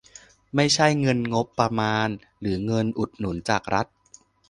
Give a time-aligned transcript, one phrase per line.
[0.55, 2.09] ไม่ใช่เงินงบประมาณ
[2.41, 3.87] หรือเงินอุดหนุนจากรัฐ